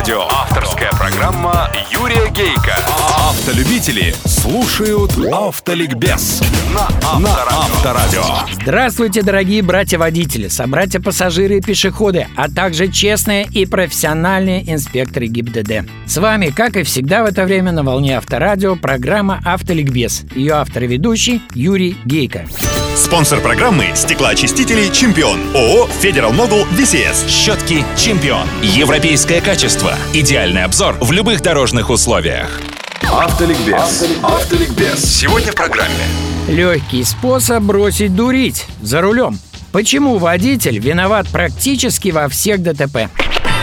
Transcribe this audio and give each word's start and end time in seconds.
Авторадио. 0.00 0.22
Авторская 0.30 0.90
программа 0.92 1.70
Юрия 1.90 2.30
Гейка. 2.30 2.74
Автолюбители 3.28 4.14
слушают 4.24 5.12
Автоликбез 5.30 6.40
на 6.72 6.88
Авторадио. 7.04 8.22
Здравствуйте, 8.62 9.20
дорогие 9.20 9.60
братья-водители, 9.60 10.48
собратья-пассажиры 10.48 11.58
и 11.58 11.60
пешеходы, 11.60 12.28
а 12.34 12.48
также 12.48 12.88
честные 12.88 13.44
и 13.44 13.66
профессиональные 13.66 14.72
инспекторы 14.72 15.26
ГИБДД. 15.26 15.86
С 16.06 16.16
вами, 16.16 16.46
как 16.46 16.76
и 16.76 16.82
всегда 16.82 17.22
в 17.22 17.26
это 17.26 17.44
время 17.44 17.72
на 17.72 17.82
волне 17.82 18.16
Авторадио, 18.16 18.76
программа 18.76 19.42
«Автоликбез». 19.44 20.22
Ее 20.34 20.54
автор 20.54 20.84
и 20.84 20.86
ведущий 20.86 21.42
Юрий 21.54 21.98
Гейко. 22.06 22.46
Спонсор 22.96 23.40
программы 23.40 23.90
«Стеклоочистители 23.94 24.88
Чемпион». 24.88 25.38
ООО 25.54 25.86
«Федерал 26.00 26.32
Могул 26.32 26.64
VCS». 26.66 27.28
Щетки 27.28 27.84
«Чемпион». 27.96 28.46
Европейское 28.62 29.40
качество. 29.40 29.94
Идеальный 30.12 30.64
обзор 30.64 30.96
в 31.00 31.12
любых 31.12 31.40
дорожных 31.40 31.88
условиях. 31.88 32.60
Автоликбез. 33.02 34.06
Автоликбез. 34.22 35.04
Сегодня 35.04 35.52
в 35.52 35.54
программе. 35.54 35.94
Легкий 36.48 37.04
способ 37.04 37.62
бросить 37.62 38.14
дурить 38.14 38.66
за 38.82 39.00
рулем. 39.00 39.38
Почему 39.72 40.18
водитель 40.18 40.78
виноват 40.78 41.28
практически 41.28 42.08
во 42.08 42.28
всех 42.28 42.60
ДТП? 42.60 43.08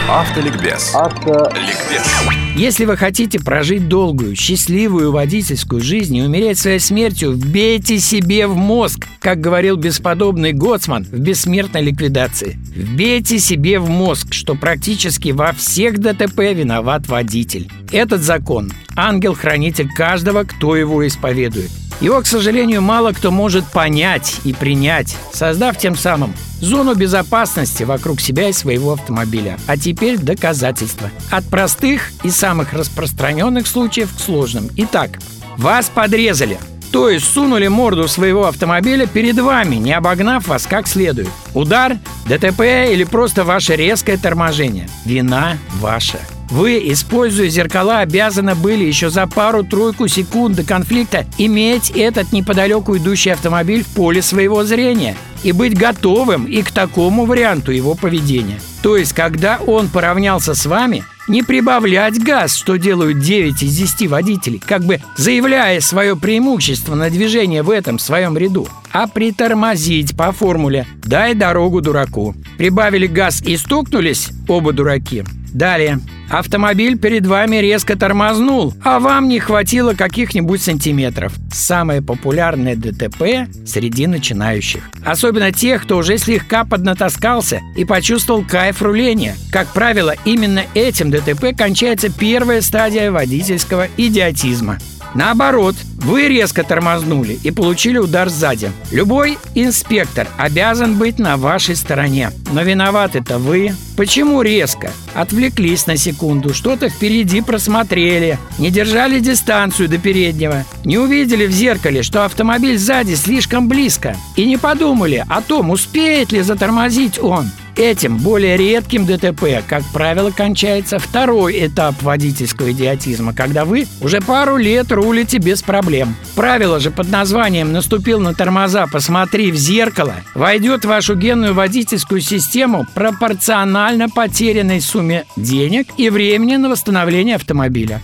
Автоликбез. 0.09 0.95
Автоликбез. 0.95 2.07
Если 2.55 2.85
вы 2.85 2.95
хотите 2.95 3.39
прожить 3.39 3.89
долгую, 3.89 4.37
счастливую 4.37 5.11
водительскую 5.11 5.81
жизнь 5.81 6.15
и 6.15 6.21
умереть 6.21 6.57
своей 6.59 6.79
смертью, 6.79 7.33
вбейте 7.33 7.99
себе 7.99 8.47
в 8.47 8.55
мозг, 8.55 9.05
как 9.19 9.41
говорил 9.41 9.75
бесподобный 9.75 10.53
Гоцман 10.53 11.03
в 11.03 11.19
«Бессмертной 11.19 11.81
ликвидации». 11.81 12.57
Вбейте 12.73 13.37
себе 13.37 13.79
в 13.79 13.89
мозг, 13.89 14.33
что 14.33 14.55
практически 14.55 15.29
во 15.29 15.51
всех 15.51 15.99
ДТП 15.99 16.39
виноват 16.53 17.09
водитель. 17.09 17.69
Этот 17.91 18.21
закон– 18.21 18.71
ангел-хранитель 18.95 19.89
каждого, 19.93 20.43
кто 20.43 20.77
его 20.77 21.05
исповедует. 21.05 21.69
Его, 21.99 22.21
к 22.21 22.27
сожалению, 22.27 22.81
мало 22.81 23.11
кто 23.11 23.31
может 23.31 23.65
понять 23.65 24.41
и 24.43 24.53
принять, 24.53 25.17
создав 25.33 25.77
тем 25.77 25.95
самым 25.95 26.33
зону 26.59 26.95
безопасности 26.95 27.83
вокруг 27.83 28.21
себя 28.21 28.49
и 28.49 28.53
своего 28.53 28.93
автомобиля. 28.93 29.57
А 29.67 29.77
теперь 29.77 30.17
доказательства. 30.17 31.09
От 31.31 31.45
простых 31.45 32.11
и 32.23 32.29
самых 32.29 32.73
распространенных 32.73 33.67
случаев 33.67 34.13
к 34.15 34.19
сложным. 34.19 34.69
Итак, 34.75 35.19
вас 35.57 35.89
подрезали. 35.89 36.59
То 36.91 37.09
есть 37.09 37.31
сунули 37.31 37.67
морду 37.67 38.07
своего 38.07 38.47
автомобиля 38.47 39.07
перед 39.07 39.37
вами, 39.39 39.75
не 39.75 39.93
обогнав 39.93 40.47
вас 40.47 40.65
как 40.65 40.87
следует. 40.87 41.29
Удар, 41.53 41.97
ДТП 42.27 42.61
или 42.91 43.03
просто 43.03 43.43
ваше 43.43 43.75
резкое 43.75 44.17
торможение. 44.17 44.87
Вина 45.05 45.57
ваша. 45.79 46.19
Вы, 46.49 46.81
используя 46.91 47.49
зеркала, 47.49 47.99
обязаны 47.99 48.55
были 48.55 48.85
еще 48.85 49.09
за 49.09 49.27
пару-тройку 49.27 50.07
секунд 50.07 50.55
до 50.55 50.63
конфликта 50.63 51.25
иметь 51.37 51.89
этот 51.91 52.31
неподалеку 52.31 52.97
идущий 52.97 53.31
автомобиль 53.31 53.83
в 53.83 53.87
поле 53.87 54.21
своего 54.21 54.63
зрения 54.63 55.17
и 55.43 55.51
быть 55.51 55.77
готовым 55.77 56.45
и 56.45 56.61
к 56.61 56.71
такому 56.71 57.25
варианту 57.25 57.71
его 57.71 57.95
поведения. 57.95 58.59
То 58.81 58.95
есть, 58.95 59.13
когда 59.13 59.59
он 59.65 59.89
поравнялся 59.89 60.55
с 60.55 60.65
вами, 60.65 61.03
не 61.27 61.43
прибавлять 61.43 62.23
газ, 62.23 62.55
что 62.55 62.77
делают 62.77 63.19
9 63.19 63.61
из 63.61 63.75
10 63.77 64.09
водителей, 64.09 64.61
как 64.65 64.85
бы 64.85 65.01
заявляя 65.17 65.81
свое 65.81 66.15
преимущество 66.15 66.95
на 66.95 67.09
движение 67.09 67.63
в 67.63 67.69
этом 67.69 67.99
своем 67.99 68.37
ряду, 68.37 68.67
а 68.93 69.07
притормозить 69.07 70.15
по 70.15 70.31
формуле 70.31 70.87
«дай 71.03 71.35
дорогу 71.35 71.81
дураку». 71.81 72.33
Прибавили 72.57 73.07
газ 73.07 73.41
и 73.41 73.57
стукнулись 73.57 74.29
оба 74.47 74.71
дураки. 74.71 75.25
Далее. 75.57 75.99
Автомобиль 76.29 76.99
перед 76.99 77.25
вами 77.25 77.55
резко 77.55 77.97
тормознул, 77.97 78.75
а 78.83 78.99
вам 78.99 79.27
не 79.27 79.39
хватило 79.39 79.93
каких-нибудь 79.93 80.61
сантиметров. 80.61 81.33
Самое 81.51 82.03
популярное 82.03 82.75
ДТП 82.75 83.49
среди 83.65 84.05
начинающих. 84.05 84.87
Особенно 85.03 85.51
тех, 85.51 85.81
кто 85.81 85.97
уже 85.97 86.19
слегка 86.19 86.63
поднатаскался 86.63 87.61
и 87.75 87.85
почувствовал 87.85 88.43
кайф 88.43 88.83
руления. 88.83 89.35
Как 89.51 89.73
правило, 89.73 90.13
именно 90.25 90.61
этим 90.75 91.09
ДТП 91.09 91.57
кончается 91.57 92.09
первая 92.11 92.61
стадия 92.61 93.11
водительского 93.11 93.87
идиотизма. 93.97 94.77
Наоборот, 95.15 95.75
вы 95.97 96.27
резко 96.27 96.63
тормознули 96.63 97.39
и 97.43 97.51
получили 97.51 97.97
удар 97.97 98.29
сзади. 98.29 98.71
Любой 98.91 99.37
инспектор 99.55 100.27
обязан 100.37 100.97
быть 100.97 101.19
на 101.19 101.37
вашей 101.37 101.75
стороне. 101.75 102.31
Но 102.51 102.61
виноваты-то 102.61 103.39
вы. 103.39 103.73
Почему 103.97 104.43
резко? 104.43 104.91
Отвлеклись 105.15 105.87
на 105.87 105.97
секунду, 105.97 106.53
что-то 106.53 106.89
впереди 106.89 107.41
просмотрели, 107.41 108.37
не 108.59 108.69
держали 108.69 109.19
дистанцию 109.19 109.89
до 109.89 109.97
переднего, 109.97 110.65
не 110.85 110.99
увидели 110.99 111.47
в 111.47 111.51
зеркале, 111.51 112.03
что 112.03 112.23
автомобиль 112.23 112.77
сзади 112.77 113.15
слишком 113.15 113.67
близко, 113.67 114.15
и 114.35 114.45
не 114.45 114.57
подумали 114.57 115.25
о 115.27 115.41
том, 115.41 115.71
успеет 115.71 116.31
ли 116.31 116.41
затормозить 116.41 117.17
он. 117.19 117.49
Этим 117.77 118.17
более 118.17 118.57
редким 118.57 119.05
ДТП, 119.05 119.63
как 119.67 119.83
правило, 119.93 120.31
кончается 120.31 120.97
второй 120.97 121.67
этап 121.67 122.01
водительского 122.01 122.71
идиотизма, 122.71 123.35
когда 123.35 123.65
вы 123.65 123.85
уже 124.01 124.19
пару 124.19 124.57
лет 124.57 124.91
рулите 124.91 125.37
без 125.37 125.61
проблем. 125.61 126.15
Правило 126.35 126.79
же 126.79 126.89
под 126.89 127.11
названием 127.11 127.71
«наступил 127.71 128.19
на 128.19 128.33
тормоза, 128.33 128.87
посмотри 128.91 129.51
в 129.51 129.55
зеркало» 129.55 130.15
войдет 130.33 130.85
в 130.85 130.87
вашу 130.87 131.15
генную 131.15 131.53
водительскую 131.53 132.19
систему 132.19 132.87
пропорционально 132.95 134.09
потерянной 134.09 134.81
сумме 134.81 135.25
денег 135.35 135.87
и 135.97 136.09
времени 136.09 136.55
на 136.55 136.69
восстановление 136.69 137.35
автомобиля. 137.35 138.01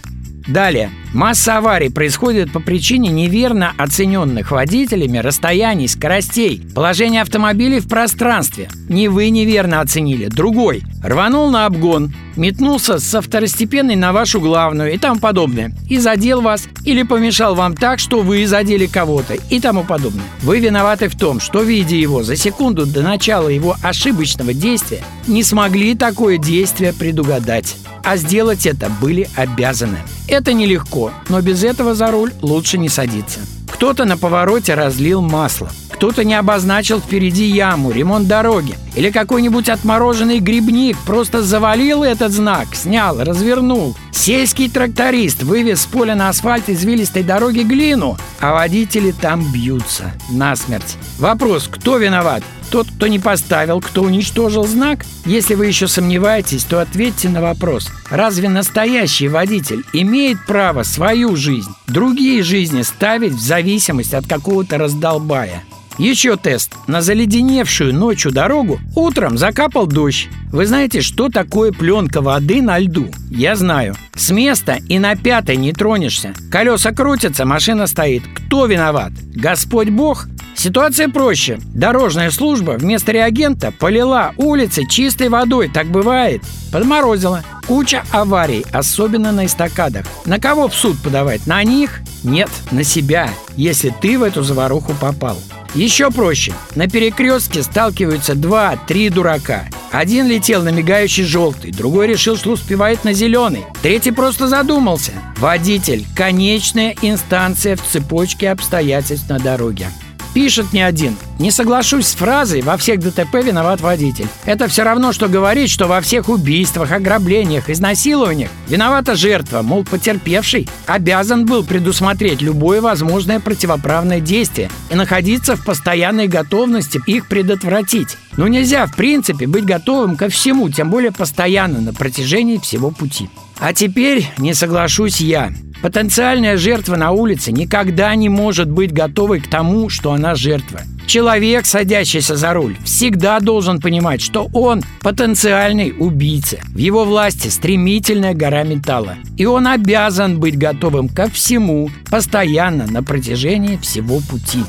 Далее. 0.48 0.92
Масса 1.14 1.60
аварий 1.60 1.90
происходит 1.90 2.52
по 2.52 2.60
причине 2.60 3.10
неверно 3.10 3.72
оцененных 3.78 4.52
водителями 4.52 5.20
расстояний, 5.20 5.88
скоростей, 5.88 6.62
положения 6.74 7.22
автомобилей 7.22 7.80
в 7.80 7.88
пространстве. 7.88 8.70
Не 8.90 9.08
вы 9.08 9.30
неверно 9.30 9.80
оценили, 9.80 10.26
другой. 10.26 10.84
Рванул 11.04 11.50
на 11.50 11.66
обгон, 11.66 12.14
метнулся 12.36 13.00
со 13.00 13.22
второстепенной 13.22 13.96
на 13.96 14.12
вашу 14.12 14.42
главную 14.42 14.94
и 14.94 14.98
тому 14.98 15.20
подобное. 15.20 15.72
И 15.88 15.98
задел 15.98 16.42
вас 16.42 16.68
или 16.84 17.04
помешал 17.04 17.56
вам 17.56 17.76
так, 17.76 18.00
что 18.00 18.22
вы 18.22 18.46
задели 18.48 18.88
кого-то 18.88 19.36
и 19.50 19.60
тому 19.60 19.84
подобное. 19.84 20.26
Вы 20.42 20.60
виноваты 20.60 21.08
в 21.08 21.18
том, 21.18 21.40
что, 21.40 21.62
видя 21.62 21.96
его 21.96 22.24
за 22.24 22.36
секунду 22.36 22.86
до 22.86 23.02
начала 23.02 23.50
его 23.50 23.78
ошибочного 23.84 24.54
действия, 24.54 25.04
не 25.28 25.44
смогли 25.44 25.96
такое 25.96 26.38
действие 26.38 26.92
предугадать 26.92 27.76
а 28.04 28.18
сделать 28.18 28.66
это 28.66 28.90
были 28.90 29.30
обязаны. 29.36 29.98
Это 30.28 30.54
нелегко, 30.54 31.12
но 31.30 31.42
без 31.42 31.64
этого 31.64 31.96
за 31.96 32.12
руль 32.12 32.32
лучше 32.42 32.78
не 32.78 32.90
садиться. 32.90 33.40
Кто-то 33.72 34.06
на 34.06 34.18
повороте 34.18 34.74
разлил 34.74 35.22
масло, 35.22 35.70
кто-то 36.04 36.26
не 36.26 36.34
обозначил 36.34 37.00
впереди 37.00 37.46
яму, 37.46 37.90
ремонт 37.90 38.28
дороги, 38.28 38.76
или 38.94 39.10
какой-нибудь 39.10 39.70
отмороженный 39.70 40.40
грибник 40.40 40.98
просто 41.06 41.42
завалил 41.42 42.04
этот 42.04 42.34
знак, 42.34 42.76
снял, 42.76 43.24
развернул. 43.24 43.96
Сельский 44.12 44.70
тракторист 44.70 45.44
вывез 45.44 45.84
с 45.84 45.86
поля 45.86 46.14
на 46.16 46.28
асфальт 46.28 46.68
извилистой 46.68 47.24
дороги 47.24 47.62
глину, 47.62 48.18
а 48.42 48.52
водители 48.52 49.12
там 49.12 49.50
бьются 49.54 50.12
насмерть. 50.30 50.98
Вопрос, 51.20 51.70
кто 51.72 51.96
виноват? 51.96 52.44
Тот, 52.70 52.88
кто 52.88 53.08
не 53.08 53.20
поставил, 53.20 53.80
кто 53.80 54.02
уничтожил 54.02 54.68
знак? 54.68 55.06
Если 55.26 55.56
вы 55.56 55.68
еще 55.68 55.88
сомневаетесь, 55.88 56.66
то 56.66 56.82
ответьте 56.82 57.30
на 57.30 57.40
вопрос. 57.40 57.90
Разве 58.10 58.50
настоящий 58.50 59.30
водитель 59.30 59.86
имеет 59.94 60.46
право 60.46 60.84
свою 60.84 61.38
жизнь, 61.38 61.72
другие 61.88 62.44
жизни 62.44 62.82
ставить 62.82 63.32
в 63.32 63.42
зависимость 63.42 64.14
от 64.14 64.28
какого-то 64.28 64.78
раздолбая? 64.78 65.64
Еще 65.98 66.38
тест. 66.38 66.74
На 66.88 67.02
заледеневшую 67.02 67.94
ночью 67.94 68.32
дорогу 68.32 68.80
утром 68.96 69.38
закапал 69.38 69.86
дождь. 69.86 70.28
Вы 70.52 70.66
знаете, 70.66 71.02
что 71.02 71.30
такое 71.30 71.72
пленка 71.72 72.22
воды 72.22 72.62
на 72.62 72.80
льду? 72.80 73.08
Я 73.30 73.56
знаю. 73.56 73.96
С 74.16 74.32
места 74.32 74.78
и 74.90 75.00
на 75.00 75.16
пятой 75.16 75.56
не 75.56 75.72
тронешься. 75.72 76.34
Колеса 76.52 76.92
крутятся, 76.92 77.46
машина 77.46 77.88
стоит. 77.88 78.24
Кто 78.36 78.66
виноват? 78.66 79.12
Господь 79.36 79.90
Бог? 79.90 80.28
Ситуация 80.56 81.10
проще. 81.10 81.60
Дорожная 81.74 82.32
служба 82.32 82.72
вместо 82.72 83.12
реагента 83.12 83.72
полила 83.72 84.34
улицы 84.38 84.86
чистой 84.88 85.30
водой. 85.30 85.70
Так 85.70 85.88
бывает. 85.88 86.44
Подморозила. 86.72 87.44
Куча 87.68 88.04
аварий, 88.12 88.66
особенно 88.72 89.32
на 89.32 89.46
эстакадах. 89.46 90.06
На 90.26 90.40
кого 90.40 90.68
в 90.68 90.76
суд 90.76 90.98
подавать? 91.02 91.48
На 91.48 91.64
них? 91.64 92.02
Нет, 92.24 92.50
на 92.72 92.84
себя, 92.84 93.30
если 93.56 93.94
ты 94.02 94.18
в 94.18 94.24
эту 94.24 94.44
заваруху 94.44 94.94
попал. 95.00 95.38
Еще 95.76 96.12
проще. 96.12 96.54
На 96.76 96.88
перекрестке 96.88 97.64
сталкиваются 97.64 98.36
два-три 98.36 99.10
дурака. 99.10 99.66
Один 99.92 100.28
летел 100.28 100.64
на 100.64 100.70
мигающий 100.70 101.24
желтый, 101.24 101.72
другой 101.72 102.08
решил, 102.08 102.38
что 102.38 102.52
успевает 102.52 103.04
на 103.04 103.14
зеленый, 103.14 103.64
третий 103.82 104.12
просто 104.12 104.48
задумался. 104.48 105.12
Водитель– 105.38 106.06
конечная 106.16 106.96
инстанция 107.02 107.76
в 107.76 107.82
цепочке 107.82 108.50
обстоятельств 108.50 109.30
на 109.30 109.40
дороге. 109.40 109.88
Пишет 110.34 110.74
не 110.74 110.82
один. 110.82 111.16
Не 111.38 111.52
соглашусь 111.52 112.08
с 112.08 112.16
фразой 112.16 112.62
«во 112.62 112.78
всех 112.78 113.00
ДТП 113.00 113.36
виноват 113.36 113.82
водитель». 113.82 114.28
Это 114.46 114.68
все 114.68 114.84
равно, 114.84 115.12
что 115.12 115.28
говорить, 115.28 115.70
что 115.70 115.88
во 115.88 116.02
всех 116.02 116.28
убийствах, 116.28 116.92
ограблениях, 116.92 117.70
изнасилованиях 117.70 118.50
виновата 118.68 119.16
жертва, 119.16 119.62
мол, 119.62 119.84
потерпевший 119.84 120.68
обязан 120.88 121.46
был 121.46 121.64
предусмотреть 121.64 122.42
любое 122.42 122.82
возможное 122.82 123.40
противоправное 123.40 124.20
действие 124.20 124.70
и 124.90 124.96
находиться 124.96 125.56
в 125.56 125.64
постоянной 125.64 126.28
готовности 126.28 127.00
их 127.06 127.28
предотвратить. 127.28 128.18
Но 128.36 128.48
нельзя, 128.48 128.88
в 128.88 128.96
принципе, 128.96 129.46
быть 129.46 129.66
готовым 129.66 130.16
ко 130.18 130.30
всему, 130.30 130.70
тем 130.70 130.90
более 130.90 131.12
постоянно 131.12 131.80
на 131.80 131.94
протяжении 131.94 132.58
всего 132.58 132.90
пути. 132.90 133.30
А 133.64 133.72
теперь 133.74 134.28
не 134.38 134.54
соглашусь 134.54 135.22
я. 135.22 135.54
Потенциальная 135.82 136.58
жертва 136.58 136.98
на 136.98 137.12
улице 137.12 137.54
никогда 137.54 138.14
не 138.14 138.28
может 138.28 138.70
быть 138.70 138.92
готовой 138.92 139.40
к 139.40 139.50
тому, 139.50 139.88
что 139.88 140.12
она 140.12 140.36
жертва. 140.36 140.82
Человек, 141.08 141.66
садящийся 141.66 142.36
за 142.36 142.54
руль, 142.54 142.76
всегда 142.84 143.40
должен 143.40 143.80
понимать, 143.80 144.22
что 144.22 144.50
он 144.52 144.84
потенциальный 145.00 145.96
убийца. 145.98 146.58
В 146.74 146.78
его 146.78 147.06
власти 147.06 147.48
стремительная 147.48 148.34
гора 148.34 148.64
металла. 148.64 149.16
И 149.38 149.46
он 149.46 149.66
обязан 149.66 150.42
быть 150.42 150.58
готовым 150.58 151.08
ко 151.08 151.30
всему, 151.30 151.90
постоянно, 152.12 152.86
на 152.86 153.02
протяжении 153.02 153.78
всего 153.78 154.20
пути. 154.20 154.60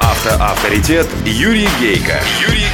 Автоавторитет 0.00 1.06
Юрий 1.24 1.68
Гейко. 1.80 2.20
Юрий. 2.48 2.65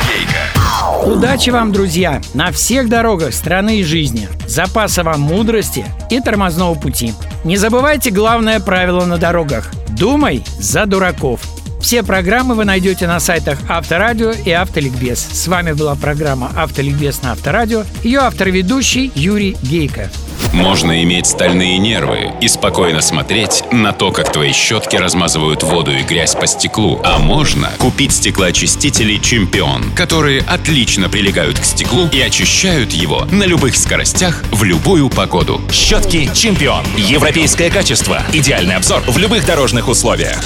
Удачи 1.05 1.51
вам, 1.51 1.73
друзья, 1.73 2.21
на 2.33 2.53
всех 2.53 2.89
дорогах 2.89 3.35
страны 3.35 3.81
и 3.81 3.85
жизни. 3.85 4.29
Запаса 4.47 5.03
вам 5.03 5.21
мудрости 5.21 5.85
и 6.11 6.21
тормозного 6.21 6.75
пути. 6.75 7.13
Не 7.45 7.57
забывайте 7.57 8.11
главное 8.11 8.61
правило 8.61 9.05
на 9.05 9.19
дорогах. 9.19 9.73
Думай 9.89 10.45
за 10.61 10.87
дураков. 10.87 11.41
Все 11.81 12.05
программы 12.05 12.55
вы 12.55 12.65
найдете 12.65 13.09
на 13.09 13.19
сайтах 13.19 13.59
Авторадио 13.69 14.31
и 14.31 14.53
Автоликбез. 14.53 15.19
С 15.19 15.49
вами 15.49 15.73
была 15.73 15.97
программа 15.97 16.53
Автоликбез 16.57 17.23
на 17.23 17.33
Авторадио. 17.33 17.83
Ее 18.05 18.21
автор-ведущий 18.21 19.11
Юрий 19.17 19.57
Гейко. 19.63 20.09
Можно 20.53 21.03
иметь 21.03 21.27
стальные 21.27 21.79
нервы 21.79 22.31
и 22.41 22.49
спокойно 22.49 23.01
смотреть 23.01 23.65
на 23.71 23.93
то, 23.93 24.13
как 24.13 24.31
твои 24.31 24.53
щетки 24.53 24.97
размазывают 24.97 25.63
воду 25.63 25.93
и 25.93 26.03
грязь 26.03 26.35
по 26.35 26.47
стеклу. 26.47 27.01
А 27.05 27.19
можно 27.19 27.71
купить 27.79 28.13
стеклоочистители 28.13 29.17
«Чемпион», 29.17 29.93
которые 29.95 30.43
отлично 30.43 31.09
прилегают 31.09 31.59
к 31.59 31.65
стеклу 31.65 32.07
и 32.13 32.21
очищают 32.21 32.93
его 32.93 33.25
на 33.31 33.45
любых 33.45 33.77
скоростях 33.77 34.43
в 34.51 34.63
любую 34.65 35.09
погоду. 35.09 35.61
Щетки 35.73 36.31
«Чемпион». 36.35 36.85
Европейское 36.97 37.71
качество. 37.71 38.23
Идеальный 38.33 38.77
обзор 38.77 39.03
в 39.07 39.17
любых 39.17 39.47
дорожных 39.47 39.89
условиях. 39.89 40.43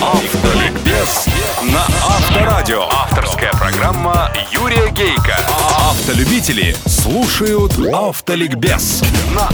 Автоликбез 0.00 0.61
Автолюбители 6.12 6.76
слушают 6.84 7.72
Автоликбез 7.90 9.02
на 9.34 9.48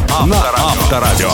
Авторадио. 0.56 1.30